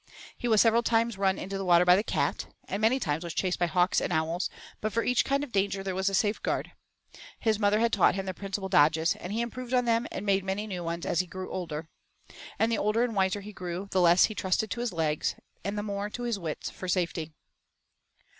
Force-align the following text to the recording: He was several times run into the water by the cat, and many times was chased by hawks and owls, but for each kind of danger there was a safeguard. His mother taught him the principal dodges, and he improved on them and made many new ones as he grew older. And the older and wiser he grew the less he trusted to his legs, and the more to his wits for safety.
He 0.35 0.47
was 0.47 0.61
several 0.61 0.81
times 0.81 1.15
run 1.19 1.37
into 1.37 1.59
the 1.59 1.63
water 1.63 1.85
by 1.85 1.95
the 1.95 2.01
cat, 2.01 2.47
and 2.67 2.81
many 2.81 2.99
times 2.99 3.23
was 3.23 3.35
chased 3.35 3.59
by 3.59 3.67
hawks 3.67 4.01
and 4.01 4.11
owls, 4.11 4.49
but 4.79 4.91
for 4.91 5.03
each 5.03 5.23
kind 5.23 5.43
of 5.43 5.51
danger 5.51 5.83
there 5.83 5.93
was 5.93 6.09
a 6.09 6.15
safeguard. 6.15 6.71
His 7.39 7.59
mother 7.59 7.87
taught 7.87 8.15
him 8.15 8.25
the 8.25 8.33
principal 8.33 8.67
dodges, 8.67 9.15
and 9.17 9.31
he 9.31 9.41
improved 9.41 9.75
on 9.75 9.85
them 9.85 10.07
and 10.11 10.25
made 10.25 10.43
many 10.43 10.65
new 10.65 10.83
ones 10.83 11.05
as 11.05 11.19
he 11.19 11.27
grew 11.27 11.51
older. 11.51 11.87
And 12.57 12.71
the 12.71 12.79
older 12.79 13.03
and 13.03 13.15
wiser 13.15 13.41
he 13.41 13.53
grew 13.53 13.89
the 13.91 14.01
less 14.01 14.25
he 14.25 14.33
trusted 14.33 14.71
to 14.71 14.79
his 14.79 14.91
legs, 14.91 15.35
and 15.63 15.77
the 15.77 15.83
more 15.83 16.09
to 16.09 16.23
his 16.23 16.39
wits 16.39 16.71
for 16.71 16.87
safety. 16.87 17.33